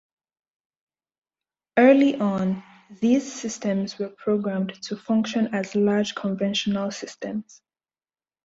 Early 1.77 2.15
on, 2.15 2.63
these 3.01 3.31
systems 3.31 3.99
were 3.99 4.09
programmed 4.09 4.81
to 4.85 4.97
function 4.97 5.53
as 5.53 5.75
large 5.75 6.15
conventional 6.15 6.89
systems. 6.89 7.61